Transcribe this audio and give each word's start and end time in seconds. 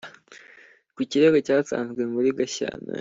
ku 0.95 1.01
kirego 1.09 1.37
cyatanzwe 1.47 2.01
muri 2.13 2.29
gashyantare 2.37 2.99